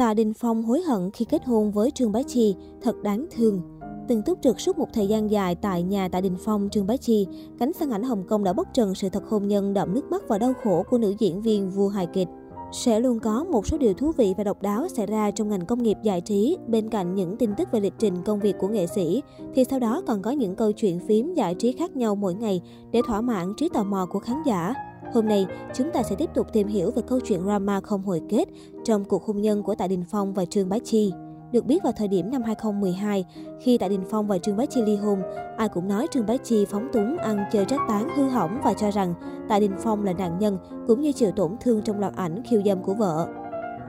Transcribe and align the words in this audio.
Tạ 0.00 0.14
Đình 0.14 0.34
Phong 0.34 0.62
hối 0.62 0.80
hận 0.80 1.10
khi 1.10 1.24
kết 1.24 1.44
hôn 1.44 1.70
với 1.70 1.90
Trương 1.90 2.12
Bá 2.12 2.22
Chi, 2.22 2.56
thật 2.82 3.02
đáng 3.02 3.26
thương. 3.30 3.60
Từng 4.08 4.22
túc 4.22 4.38
trực 4.42 4.60
suốt 4.60 4.78
một 4.78 4.86
thời 4.92 5.06
gian 5.06 5.30
dài 5.30 5.54
tại 5.54 5.82
nhà 5.82 6.08
Tạ 6.08 6.20
Đình 6.20 6.36
Phong, 6.44 6.68
Trương 6.72 6.86
Bá 6.86 6.96
Chi, 6.96 7.26
cánh 7.58 7.72
sang 7.72 7.90
ảnh 7.90 8.02
Hồng 8.02 8.24
Kông 8.28 8.44
đã 8.44 8.52
bất 8.52 8.68
trần 8.74 8.94
sự 8.94 9.08
thật 9.08 9.22
hôn 9.28 9.48
nhân 9.48 9.74
đậm 9.74 9.94
nước 9.94 10.10
mắt 10.10 10.22
và 10.28 10.38
đau 10.38 10.52
khổ 10.62 10.84
của 10.90 10.98
nữ 10.98 11.14
diễn 11.18 11.42
viên 11.42 11.70
vua 11.70 11.88
hài 11.88 12.06
kịch. 12.06 12.28
Sẽ 12.72 13.00
luôn 13.00 13.20
có 13.20 13.44
một 13.44 13.66
số 13.66 13.78
điều 13.78 13.94
thú 13.94 14.12
vị 14.16 14.34
và 14.36 14.44
độc 14.44 14.62
đáo 14.62 14.88
xảy 14.88 15.06
ra 15.06 15.30
trong 15.30 15.48
ngành 15.48 15.66
công 15.66 15.82
nghiệp 15.82 15.96
giải 16.02 16.20
trí. 16.20 16.56
Bên 16.68 16.90
cạnh 16.90 17.14
những 17.14 17.36
tin 17.36 17.50
tức 17.56 17.68
về 17.72 17.80
lịch 17.80 17.94
trình 17.98 18.14
công 18.24 18.40
việc 18.40 18.56
của 18.58 18.68
nghệ 18.68 18.86
sĩ, 18.86 19.22
thì 19.54 19.64
sau 19.64 19.78
đó 19.78 20.02
còn 20.06 20.22
có 20.22 20.30
những 20.30 20.56
câu 20.56 20.72
chuyện 20.72 21.00
phím 21.08 21.34
giải 21.34 21.54
trí 21.54 21.72
khác 21.72 21.96
nhau 21.96 22.14
mỗi 22.14 22.34
ngày 22.34 22.62
để 22.92 23.00
thỏa 23.06 23.20
mãn 23.20 23.54
trí 23.56 23.68
tò 23.68 23.84
mò 23.84 24.06
của 24.10 24.18
khán 24.18 24.36
giả. 24.46 24.74
Hôm 25.14 25.28
nay, 25.28 25.46
chúng 25.74 25.90
ta 25.92 26.02
sẽ 26.02 26.16
tiếp 26.16 26.30
tục 26.34 26.46
tìm 26.52 26.68
hiểu 26.68 26.90
về 26.90 27.02
câu 27.06 27.20
chuyện 27.24 27.40
drama 27.40 27.80
không 27.80 28.02
hồi 28.02 28.22
kết 28.28 28.48
trong 28.84 29.04
cuộc 29.04 29.24
hôn 29.24 29.40
nhân 29.40 29.62
của 29.62 29.74
Tạ 29.74 29.86
Đình 29.86 30.04
Phong 30.10 30.34
và 30.34 30.44
Trương 30.44 30.68
Bá 30.68 30.78
Chi. 30.84 31.12
Được 31.52 31.66
biết 31.66 31.82
vào 31.82 31.92
thời 31.96 32.08
điểm 32.08 32.30
năm 32.30 32.42
2012, 32.42 33.24
khi 33.60 33.78
Tạ 33.78 33.88
Đình 33.88 34.02
Phong 34.10 34.26
và 34.26 34.38
Trương 34.38 34.56
Bá 34.56 34.66
Chi 34.66 34.82
ly 34.82 34.96
hôn, 34.96 35.22
ai 35.56 35.68
cũng 35.68 35.88
nói 35.88 36.06
Trương 36.10 36.26
Bá 36.26 36.36
Chi 36.36 36.64
phóng 36.64 36.88
túng, 36.92 37.16
ăn 37.16 37.44
chơi 37.52 37.64
trác 37.64 37.80
tán, 37.88 38.08
hư 38.16 38.28
hỏng 38.28 38.60
và 38.64 38.74
cho 38.74 38.90
rằng 38.90 39.14
Tạ 39.48 39.58
Đình 39.58 39.72
Phong 39.78 40.04
là 40.04 40.12
nạn 40.12 40.38
nhân, 40.38 40.58
cũng 40.86 41.00
như 41.00 41.12
chịu 41.12 41.30
tổn 41.30 41.56
thương 41.60 41.82
trong 41.82 42.00
loạt 42.00 42.16
ảnh 42.16 42.42
khiêu 42.50 42.62
dâm 42.64 42.82
của 42.82 42.94
vợ. 42.94 43.28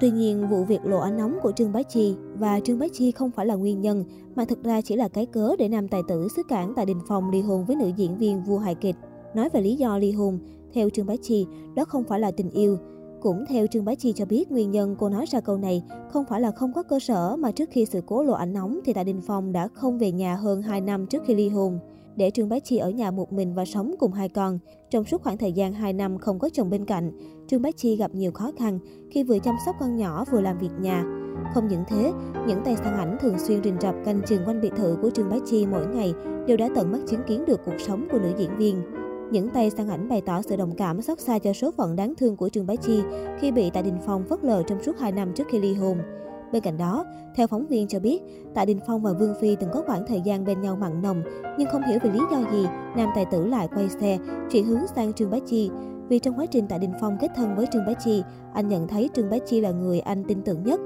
Tuy 0.00 0.10
nhiên, 0.10 0.48
vụ 0.48 0.64
việc 0.64 0.84
lộ 0.84 0.98
ánh 0.98 1.16
nóng 1.16 1.38
của 1.42 1.52
Trương 1.52 1.72
Bá 1.72 1.82
Chi 1.82 2.16
và 2.34 2.60
Trương 2.60 2.78
Bá 2.78 2.86
Chi 2.92 3.10
không 3.10 3.30
phải 3.30 3.46
là 3.46 3.54
nguyên 3.54 3.80
nhân, 3.80 4.04
mà 4.34 4.44
thực 4.44 4.62
ra 4.64 4.80
chỉ 4.80 4.96
là 4.96 5.08
cái 5.08 5.26
cớ 5.26 5.56
để 5.58 5.68
nam 5.68 5.88
tài 5.88 6.02
tử 6.08 6.28
xứ 6.36 6.42
cản 6.48 6.74
Tạ 6.74 6.84
Đình 6.84 7.00
Phong 7.08 7.30
ly 7.30 7.40
hôn 7.40 7.64
với 7.64 7.76
nữ 7.76 7.90
diễn 7.96 8.18
viên 8.18 8.42
vua 8.42 8.58
hài 8.58 8.74
kịch. 8.74 8.96
Nói 9.34 9.48
về 9.48 9.60
lý 9.60 9.76
do 9.76 9.98
ly 9.98 10.12
hôn, 10.12 10.38
theo 10.72 10.90
Trương 10.90 11.06
Bá 11.06 11.14
Chi, 11.22 11.46
đó 11.74 11.84
không 11.84 12.04
phải 12.04 12.20
là 12.20 12.30
tình 12.30 12.50
yêu. 12.50 12.78
Cũng 13.20 13.44
theo 13.48 13.66
Trương 13.66 13.84
Bá 13.84 13.94
Chi 13.94 14.12
cho 14.12 14.24
biết, 14.24 14.50
nguyên 14.50 14.70
nhân 14.70 14.96
cô 14.98 15.08
nói 15.08 15.26
ra 15.26 15.40
câu 15.40 15.56
này 15.56 15.82
không 16.10 16.24
phải 16.28 16.40
là 16.40 16.50
không 16.50 16.72
có 16.72 16.82
cơ 16.82 16.98
sở 16.98 17.36
mà 17.36 17.50
trước 17.50 17.68
khi 17.72 17.84
sự 17.84 18.00
cố 18.06 18.22
lộ 18.22 18.32
ảnh 18.32 18.52
nóng 18.52 18.80
thì 18.84 18.92
Tạ 18.92 19.04
Đình 19.04 19.20
Phong 19.26 19.52
đã 19.52 19.68
không 19.68 19.98
về 19.98 20.12
nhà 20.12 20.34
hơn 20.34 20.62
2 20.62 20.80
năm 20.80 21.06
trước 21.06 21.22
khi 21.26 21.34
ly 21.34 21.48
hôn. 21.48 21.78
Để 22.16 22.30
Trương 22.30 22.48
Bá 22.48 22.58
Chi 22.58 22.76
ở 22.76 22.90
nhà 22.90 23.10
một 23.10 23.32
mình 23.32 23.54
và 23.54 23.64
sống 23.64 23.94
cùng 23.98 24.12
hai 24.12 24.28
con. 24.28 24.58
Trong 24.90 25.04
suốt 25.04 25.22
khoảng 25.22 25.38
thời 25.38 25.52
gian 25.52 25.72
2 25.72 25.92
năm 25.92 26.18
không 26.18 26.38
có 26.38 26.48
chồng 26.52 26.70
bên 26.70 26.84
cạnh, 26.84 27.12
Trương 27.46 27.62
Bá 27.62 27.70
Chi 27.76 27.96
gặp 27.96 28.14
nhiều 28.14 28.32
khó 28.32 28.52
khăn 28.58 28.78
khi 29.10 29.22
vừa 29.22 29.38
chăm 29.38 29.54
sóc 29.66 29.76
con 29.80 29.96
nhỏ 29.96 30.24
vừa 30.32 30.40
làm 30.40 30.58
việc 30.58 30.70
nhà. 30.80 31.04
Không 31.54 31.68
những 31.68 31.84
thế, 31.88 32.12
những 32.46 32.60
tay 32.64 32.76
săn 32.76 32.94
ảnh 32.94 33.16
thường 33.20 33.38
xuyên 33.38 33.62
rình 33.62 33.76
rập 33.80 33.94
canh 34.04 34.20
chừng 34.26 34.44
quanh 34.46 34.60
biệt 34.60 34.72
thự 34.76 34.96
của 35.02 35.10
Trương 35.10 35.30
Bá 35.30 35.36
Chi 35.46 35.66
mỗi 35.66 35.86
ngày 35.86 36.14
đều 36.46 36.56
đã 36.56 36.68
tận 36.74 36.92
mắt 36.92 36.98
chứng 37.06 37.22
kiến 37.26 37.44
được 37.46 37.60
cuộc 37.64 37.80
sống 37.86 38.08
của 38.12 38.18
nữ 38.18 38.32
diễn 38.38 38.56
viên. 38.56 39.01
Những 39.32 39.48
tay 39.48 39.70
sang 39.70 39.88
ảnh 39.88 40.08
bày 40.08 40.20
tỏ 40.20 40.42
sự 40.42 40.56
đồng 40.56 40.74
cảm 40.74 41.02
xót 41.02 41.20
xa 41.20 41.38
cho 41.38 41.52
số 41.52 41.70
phận 41.70 41.96
đáng 41.96 42.14
thương 42.14 42.36
của 42.36 42.48
Trương 42.48 42.66
Bá 42.66 42.74
Chi 42.76 43.02
khi 43.40 43.52
bị 43.52 43.70
Tạ 43.70 43.82
Đình 43.82 43.98
Phong 44.06 44.24
phớt 44.24 44.44
lờ 44.44 44.62
trong 44.62 44.82
suốt 44.82 44.98
2 44.98 45.12
năm 45.12 45.32
trước 45.34 45.44
khi 45.50 45.58
ly 45.58 45.74
hôn. 45.74 45.98
Bên 46.52 46.62
cạnh 46.62 46.76
đó, 46.76 47.04
theo 47.36 47.46
phóng 47.46 47.66
viên 47.66 47.88
cho 47.88 48.00
biết, 48.00 48.22
Tạ 48.54 48.64
Đình 48.64 48.80
Phong 48.86 49.02
và 49.02 49.12
Vương 49.12 49.34
Phi 49.40 49.56
từng 49.56 49.70
có 49.72 49.82
khoảng 49.86 50.06
thời 50.06 50.20
gian 50.20 50.44
bên 50.44 50.60
nhau 50.60 50.76
mặn 50.76 51.02
nồng, 51.02 51.22
nhưng 51.58 51.68
không 51.72 51.82
hiểu 51.82 51.98
vì 52.02 52.10
lý 52.10 52.18
do 52.30 52.38
gì, 52.52 52.66
nam 52.96 53.08
tài 53.14 53.24
tử 53.24 53.46
lại 53.46 53.68
quay 53.74 53.88
xe, 53.88 54.18
chuyển 54.50 54.64
hướng 54.64 54.86
sang 54.94 55.12
Trương 55.12 55.30
Bá 55.30 55.38
Chi. 55.46 55.70
Vì 56.08 56.18
trong 56.18 56.38
quá 56.38 56.46
trình 56.46 56.66
Tạ 56.68 56.78
Đình 56.78 56.92
Phong 57.00 57.16
kết 57.20 57.30
thân 57.36 57.56
với 57.56 57.66
Trương 57.72 57.86
Bá 57.86 57.92
Chi, 57.92 58.22
anh 58.54 58.68
nhận 58.68 58.88
thấy 58.88 59.10
Trương 59.14 59.30
Bá 59.30 59.38
Chi 59.38 59.60
là 59.60 59.70
người 59.70 60.00
anh 60.00 60.24
tin 60.24 60.42
tưởng 60.42 60.62
nhất. 60.64 60.80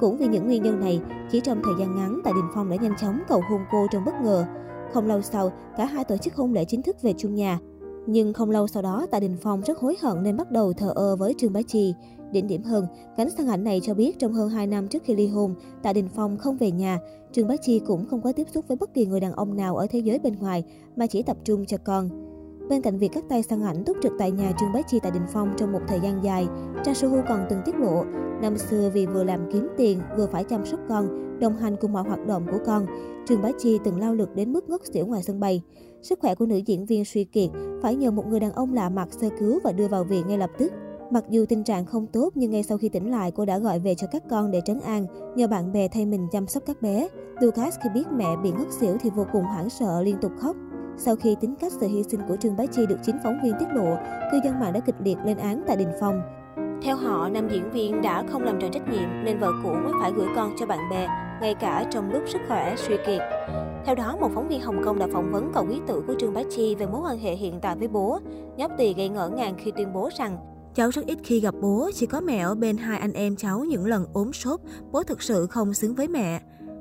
Cũng 0.00 0.16
vì 0.16 0.26
những 0.26 0.46
nguyên 0.46 0.62
nhân 0.62 0.80
này, 0.80 1.00
chỉ 1.30 1.40
trong 1.40 1.62
thời 1.64 1.74
gian 1.78 1.96
ngắn, 1.96 2.20
Tạ 2.24 2.30
Đình 2.34 2.48
Phong 2.54 2.70
đã 2.70 2.76
nhanh 2.76 2.96
chóng 2.96 3.20
cầu 3.28 3.40
hôn 3.50 3.60
cô 3.72 3.86
trong 3.92 4.04
bất 4.04 4.14
ngờ. 4.22 4.44
Không 4.92 5.06
lâu 5.06 5.20
sau, 5.22 5.52
cả 5.76 5.84
hai 5.84 6.04
tổ 6.04 6.16
chức 6.16 6.34
hôn 6.34 6.52
lễ 6.52 6.64
chính 6.64 6.82
thức 6.82 7.02
về 7.02 7.14
chung 7.18 7.34
nhà. 7.34 7.58
Nhưng 8.06 8.32
không 8.32 8.50
lâu 8.50 8.66
sau 8.66 8.82
đó, 8.82 9.06
Tạ 9.10 9.20
Đình 9.20 9.36
Phong 9.42 9.60
rất 9.60 9.78
hối 9.78 9.96
hận 10.02 10.22
nên 10.22 10.36
bắt 10.36 10.50
đầu 10.50 10.72
thờ 10.72 10.92
ơ 10.94 11.16
với 11.16 11.34
Trương 11.38 11.52
Bá 11.52 11.62
Chi. 11.62 11.94
Đỉnh 12.32 12.46
điểm 12.46 12.62
hơn, 12.62 12.86
cánh 13.16 13.30
sang 13.30 13.48
ảnh 13.48 13.64
này 13.64 13.80
cho 13.82 13.94
biết 13.94 14.18
trong 14.18 14.32
hơn 14.32 14.48
2 14.48 14.66
năm 14.66 14.88
trước 14.88 15.02
khi 15.04 15.14
ly 15.14 15.26
hôn, 15.26 15.54
Tạ 15.82 15.92
Đình 15.92 16.08
Phong 16.14 16.38
không 16.38 16.56
về 16.56 16.70
nhà. 16.70 16.98
Trương 17.32 17.48
Bá 17.48 17.56
Chi 17.56 17.78
cũng 17.86 18.06
không 18.06 18.22
có 18.22 18.32
tiếp 18.32 18.46
xúc 18.54 18.64
với 18.68 18.76
bất 18.76 18.94
kỳ 18.94 19.06
người 19.06 19.20
đàn 19.20 19.32
ông 19.32 19.56
nào 19.56 19.76
ở 19.76 19.86
thế 19.90 19.98
giới 19.98 20.18
bên 20.18 20.34
ngoài, 20.38 20.64
mà 20.96 21.06
chỉ 21.06 21.22
tập 21.22 21.36
trung 21.44 21.66
cho 21.66 21.76
con. 21.84 22.19
Bên 22.70 22.82
cạnh 22.82 22.98
việc 22.98 23.12
cắt 23.12 23.24
tay 23.28 23.42
săn 23.42 23.62
ảnh 23.62 23.84
túc 23.84 23.96
trực 24.02 24.12
tại 24.18 24.30
nhà 24.30 24.52
Trương 24.60 24.72
Bá 24.72 24.82
Chi 24.82 24.98
tại 25.02 25.12
Đình 25.12 25.26
Phong 25.32 25.54
trong 25.56 25.72
một 25.72 25.80
thời 25.88 26.00
gian 26.00 26.24
dài, 26.24 26.48
Trang 26.84 26.94
Su 26.94 27.08
còn 27.28 27.46
từng 27.50 27.60
tiết 27.64 27.74
lộ, 27.78 28.04
năm 28.42 28.58
xưa 28.58 28.90
vì 28.94 29.06
vừa 29.06 29.24
làm 29.24 29.50
kiếm 29.52 29.68
tiền, 29.76 30.00
vừa 30.16 30.26
phải 30.26 30.44
chăm 30.44 30.66
sóc 30.66 30.80
con, 30.88 31.38
đồng 31.40 31.56
hành 31.56 31.76
cùng 31.80 31.92
mọi 31.92 32.02
hoạt 32.02 32.26
động 32.26 32.46
của 32.52 32.58
con, 32.66 32.86
Trương 33.28 33.42
Bá 33.42 33.50
Chi 33.58 33.78
từng 33.84 34.00
lao 34.00 34.14
lực 34.14 34.34
đến 34.34 34.52
mức 34.52 34.68
ngất 34.68 34.80
xỉu 34.92 35.06
ngoài 35.06 35.22
sân 35.22 35.40
bay. 35.40 35.62
Sức 36.02 36.20
khỏe 36.20 36.34
của 36.34 36.46
nữ 36.46 36.56
diễn 36.56 36.86
viên 36.86 37.04
suy 37.04 37.24
kiệt, 37.24 37.50
phải 37.82 37.96
nhờ 37.96 38.10
một 38.10 38.26
người 38.26 38.40
đàn 38.40 38.52
ông 38.52 38.74
lạ 38.74 38.88
mặt 38.88 39.08
sơ 39.10 39.28
cứu 39.38 39.58
và 39.64 39.72
đưa 39.72 39.88
vào 39.88 40.04
viện 40.04 40.28
ngay 40.28 40.38
lập 40.38 40.50
tức. 40.58 40.72
Mặc 41.10 41.24
dù 41.28 41.44
tình 41.48 41.64
trạng 41.64 41.86
không 41.86 42.06
tốt 42.06 42.30
nhưng 42.34 42.50
ngay 42.50 42.62
sau 42.62 42.78
khi 42.78 42.88
tỉnh 42.88 43.10
lại 43.10 43.30
cô 43.30 43.44
đã 43.44 43.58
gọi 43.58 43.78
về 43.78 43.94
cho 43.94 44.06
các 44.12 44.22
con 44.30 44.50
để 44.50 44.60
trấn 44.64 44.80
an, 44.80 45.06
nhờ 45.36 45.46
bạn 45.46 45.72
bè 45.72 45.88
thay 45.88 46.06
mình 46.06 46.26
chăm 46.32 46.46
sóc 46.46 46.62
các 46.66 46.82
bé. 46.82 47.08
Lucas 47.40 47.76
khi 47.82 47.90
biết 47.94 48.04
mẹ 48.16 48.36
bị 48.42 48.50
ngất 48.50 48.72
xỉu 48.80 48.96
thì 49.00 49.10
vô 49.10 49.26
cùng 49.32 49.44
hoảng 49.44 49.70
sợ 49.70 50.02
liên 50.02 50.16
tục 50.20 50.32
khóc. 50.38 50.56
Sau 50.96 51.16
khi 51.16 51.36
tính 51.40 51.54
cách 51.60 51.72
sự 51.80 51.86
hy 51.86 52.02
sinh 52.02 52.20
của 52.28 52.36
Trương 52.36 52.56
Bá 52.56 52.66
Chi 52.66 52.86
được 52.86 52.98
chính 53.02 53.16
phóng 53.24 53.38
viên 53.42 53.54
tiết 53.60 53.66
lộ, 53.74 53.96
cư 54.32 54.38
dân 54.44 54.60
mạng 54.60 54.72
đã 54.72 54.80
kịch 54.80 54.94
liệt 55.04 55.18
lên 55.24 55.36
án 55.36 55.62
tại 55.66 55.76
Đình 55.76 55.92
Phong. 56.00 56.22
Theo 56.82 56.96
họ, 56.96 57.28
nam 57.28 57.48
diễn 57.48 57.70
viên 57.70 58.02
đã 58.02 58.24
không 58.30 58.42
làm 58.42 58.60
tròn 58.60 58.70
trách 58.72 58.88
nhiệm 58.88 59.24
nên 59.24 59.38
vợ 59.38 59.52
cũ 59.62 59.68
mới 59.68 59.92
phải 60.00 60.12
gửi 60.12 60.26
con 60.36 60.54
cho 60.58 60.66
bạn 60.66 60.90
bè, 60.90 61.06
ngay 61.40 61.54
cả 61.54 61.84
trong 61.90 62.10
lúc 62.10 62.22
sức 62.26 62.38
khỏe 62.48 62.74
suy 62.76 62.96
kiệt. 63.06 63.20
Theo 63.86 63.94
đó, 63.94 64.16
một 64.20 64.30
phóng 64.34 64.48
viên 64.48 64.60
Hồng 64.60 64.82
Kông 64.84 64.98
đã 64.98 65.06
phỏng 65.12 65.32
vấn 65.32 65.50
cậu 65.54 65.66
quý 65.68 65.80
tử 65.86 66.02
của 66.06 66.14
Trương 66.18 66.34
Bá 66.34 66.42
Chi 66.50 66.74
về 66.74 66.86
mối 66.86 67.00
quan 67.04 67.18
hệ 67.18 67.34
hiện 67.34 67.60
tại 67.62 67.76
với 67.76 67.88
bố. 67.88 68.18
Nhóc 68.56 68.70
tỳ 68.78 68.94
gây 68.94 69.08
ngỡ 69.08 69.28
ngàng 69.28 69.54
khi 69.58 69.72
tuyên 69.76 69.92
bố 69.92 70.08
rằng 70.18 70.38
Cháu 70.74 70.90
rất 70.90 71.06
ít 71.06 71.18
khi 71.24 71.40
gặp 71.40 71.54
bố, 71.60 71.90
chỉ 71.94 72.06
có 72.06 72.20
mẹ 72.20 72.38
ở 72.38 72.54
bên 72.54 72.76
hai 72.76 72.98
anh 72.98 73.12
em 73.12 73.36
cháu 73.36 73.64
những 73.64 73.86
lần 73.86 74.06
ốm 74.12 74.32
sốt, 74.32 74.60
bố 74.92 75.02
thực 75.02 75.22
sự 75.22 75.46
không 75.46 75.74
xứng 75.74 75.94
với 75.94 76.08
mẹ. 76.08 76.40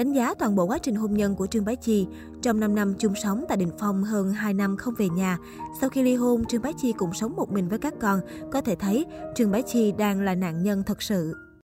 Đánh 0.00 0.12
giá 0.12 0.34
toàn 0.34 0.54
bộ 0.54 0.64
quá 0.64 0.78
trình 0.78 0.94
hôn 0.94 1.14
nhân 1.14 1.36
của 1.36 1.46
Trương 1.46 1.64
Bá 1.64 1.74
Chi, 1.74 2.06
trong 2.42 2.60
5 2.60 2.74
năm 2.74 2.94
chung 2.98 3.14
sống 3.22 3.44
tại 3.48 3.56
Đình 3.56 3.70
Phong 3.78 4.04
hơn 4.04 4.32
2 4.32 4.54
năm 4.54 4.76
không 4.76 4.94
về 4.98 5.08
nhà. 5.08 5.38
Sau 5.80 5.90
khi 5.90 6.02
ly 6.02 6.14
hôn, 6.14 6.44
Trương 6.44 6.62
Bá 6.62 6.70
Chi 6.82 6.92
cũng 6.92 7.14
sống 7.14 7.36
một 7.36 7.52
mình 7.52 7.68
với 7.68 7.78
các 7.78 7.94
con, 8.00 8.20
có 8.52 8.60
thể 8.60 8.76
thấy 8.76 9.06
Trương 9.34 9.50
Bá 9.50 9.60
Chi 9.60 9.92
đang 9.92 10.20
là 10.20 10.34
nạn 10.34 10.62
nhân 10.62 10.82
thật 10.86 11.02
sự. 11.02 11.34